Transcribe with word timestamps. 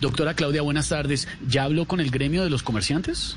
Doctora 0.00 0.34
Claudia, 0.34 0.62
buenas 0.62 0.88
tardes. 0.88 1.28
¿Ya 1.46 1.64
habló 1.64 1.84
con 1.86 2.00
el 2.00 2.10
gremio 2.10 2.42
de 2.44 2.50
los 2.50 2.62
comerciantes? 2.62 3.36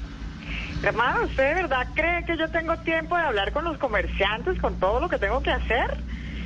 Hermano, 0.81 1.25
¿usted 1.25 1.43
de 1.49 1.53
verdad 1.55 1.87
cree 1.93 2.25
que 2.25 2.37
yo 2.37 2.49
tengo 2.49 2.75
tiempo 2.77 3.15
de 3.17 3.23
hablar 3.23 3.51
con 3.51 3.63
los 3.65 3.77
comerciantes 3.77 4.59
con 4.59 4.79
todo 4.79 4.99
lo 4.99 5.09
que 5.09 5.17
tengo 5.17 5.41
que 5.41 5.51
hacer? 5.51 5.97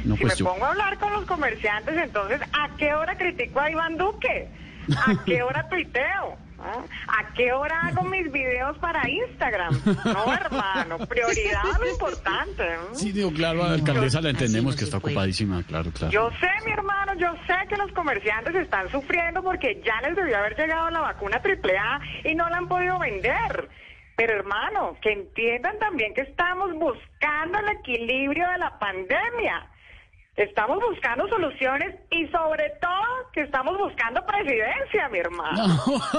No, 0.03 0.15
si 0.15 0.21
pues 0.21 0.33
me 0.33 0.39
yo- 0.39 0.45
pongo 0.51 0.65
a 0.65 0.69
hablar 0.69 0.97
con 0.99 1.11
los 1.13 1.25
comerciantes, 1.25 1.95
entonces, 1.97 2.39
¿a 2.53 2.75
qué 2.77 2.93
hora 2.93 3.15
critico 3.17 3.59
a 3.59 3.69
Iván 3.71 3.97
Duque? 3.97 4.49
¿A 4.96 5.23
qué 5.26 5.42
hora 5.42 5.68
tuiteo? 5.70 6.38
¿Ah? 6.60 6.83
¿A 7.08 7.33
qué 7.33 7.53
hora 7.53 7.79
hago 7.81 8.03
mis 8.03 8.31
videos 8.31 8.78
para 8.79 9.08
Instagram? 9.08 9.79
No, 10.06 10.33
hermano, 10.33 10.97
prioridad 11.08 11.63
lo 11.79 11.90
importante. 11.90 12.63
¿eh? 12.63 12.78
Sí, 12.94 13.12
digo, 13.12 13.31
claro, 13.31 13.63
alcaldesa, 13.63 14.21
la 14.21 14.31
entendemos 14.31 14.74
no 14.74 14.79
que 14.79 14.85
está 14.85 14.97
ocupadísima, 14.97 15.63
claro, 15.63 15.92
claro. 15.92 16.12
Yo 16.12 16.31
sé, 16.39 16.48
mi 16.66 16.71
hermano, 16.71 17.13
yo 17.16 17.34
sé 17.45 17.53
que 17.70 17.77
los 17.77 17.91
comerciantes 17.91 18.55
están 18.55 18.89
sufriendo 18.89 19.44
porque 19.44 19.81
ya 19.85 20.02
les 20.08 20.16
debió 20.16 20.38
haber 20.38 20.58
llegado 20.58 20.90
la 20.90 21.02
vacuna 21.02 21.41
AAA 21.44 22.02
y 22.31 22.35
no 22.35 22.49
la 22.49 22.58
han 22.58 22.67
podido 22.67 22.97
vender. 22.97 23.69
Pero 24.16 24.33
hermano, 24.33 24.97
que 24.99 25.11
entiendan 25.11 25.77
también 25.77 26.16
que 26.16 26.22
estamos 26.22 26.73
buscando 26.73 27.59
el 27.59 27.69
equilibrio 27.69 28.49
de 28.49 28.58
la 28.58 28.80
pandemia. 28.80 29.67
Estamos 30.37 30.79
buscando 30.79 31.27
soluciones 31.27 31.95
y 32.11 32.27
sobre 32.27 32.69
todo 32.79 33.31
que 33.33 33.41
estamos 33.41 33.75
buscando 33.77 34.23
presidencia, 34.25 35.09
mi 35.09 35.17
hermano. 35.19 35.63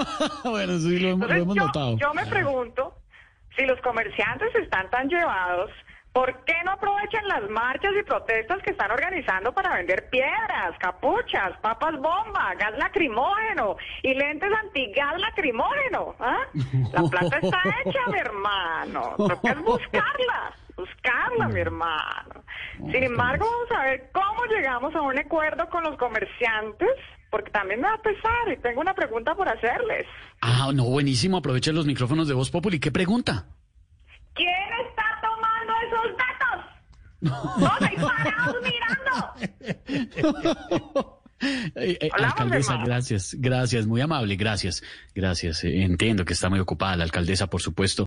bueno, 0.44 0.76
sí, 0.78 0.98
lo, 0.98 1.08
hemos- 1.10 1.28
lo 1.28 1.34
Entonces, 1.36 1.42
hemos 1.42 1.54
yo, 1.56 1.64
notado. 1.66 1.96
yo 1.98 2.14
me 2.14 2.26
pregunto 2.26 2.94
si 3.56 3.64
los 3.64 3.80
comerciantes 3.80 4.52
están 4.56 4.90
tan 4.90 5.08
llevados, 5.08 5.70
¿por 6.12 6.34
qué 6.44 6.54
no 6.64 6.72
aprovechan 6.72 7.28
las 7.28 7.48
marchas 7.48 7.92
y 7.98 8.02
protestas 8.02 8.60
que 8.64 8.70
están 8.72 8.90
organizando 8.90 9.52
para 9.52 9.76
vender 9.76 10.08
piedras, 10.10 10.76
capuchas, 10.80 11.56
papas 11.60 11.92
bomba, 11.94 12.54
gas 12.58 12.76
lacrimógeno 12.76 13.76
y 14.02 14.14
lentes 14.14 14.50
antigas 14.64 15.16
lacrimógeno? 15.20 16.16
¿ah? 16.18 16.38
La 16.92 17.02
plata 17.08 17.38
está 17.40 17.62
hecha, 17.84 18.00
mi 18.10 18.18
hermano. 18.18 19.14
Lo 19.16 19.40
que 19.40 19.48
es 19.48 19.58
buscarla, 19.62 20.52
buscarla, 20.76 21.48
mi 21.48 21.60
hermano. 21.60 22.37
Sin 22.78 23.02
embargo, 23.02 23.44
vamos 23.44 23.68
a 23.76 23.84
ver 23.84 24.10
cómo 24.12 24.44
llegamos 24.46 24.94
a 24.94 25.02
un 25.02 25.18
acuerdo 25.18 25.68
con 25.68 25.82
los 25.82 25.96
comerciantes, 25.96 26.88
porque 27.30 27.50
también 27.50 27.80
me 27.80 27.88
va 27.88 27.94
a 27.94 28.02
pesar 28.02 28.52
y 28.52 28.56
tengo 28.58 28.80
una 28.80 28.94
pregunta 28.94 29.34
por 29.34 29.48
hacerles. 29.48 30.06
Ah, 30.40 30.70
no, 30.72 30.84
buenísimo. 30.84 31.38
Aprovechen 31.38 31.74
los 31.74 31.86
micrófonos 31.86 32.28
de 32.28 32.34
Voz 32.34 32.50
Populi. 32.50 32.78
¿Qué 32.78 32.92
pregunta? 32.92 33.46
¿Quién 34.34 34.48
está 34.88 35.04
tomando 35.20 35.72
esos 35.86 36.16
datos? 36.16 36.64
¡Todos 37.58 37.82
ahí 37.82 37.96
parados 37.96 38.56
mirando! 38.62 39.18
Eh, 41.40 41.98
eh, 42.00 42.10
alcaldesa, 42.12 42.78
gracias, 42.84 43.36
gracias, 43.38 43.86
muy 43.86 44.00
amable, 44.00 44.34
gracias, 44.36 44.82
gracias. 45.14 45.62
Eh, 45.64 45.82
entiendo 45.82 46.24
que 46.24 46.32
está 46.32 46.48
muy 46.50 46.58
ocupada 46.58 46.96
la 46.96 47.04
alcaldesa, 47.04 47.48
por 47.48 47.62
supuesto. 47.62 48.06